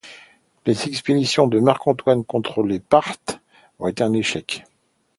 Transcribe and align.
Les 0.65 0.87
expéditions 0.87 1.45
de 1.45 1.59
Marc 1.59 1.85
Antoine 1.87 2.25
contre 2.25 2.63
les 2.63 2.79
Parthes 2.79 3.39
ont 3.77 3.85
été 3.87 4.01
un 4.03 4.13
échec. 4.13 4.63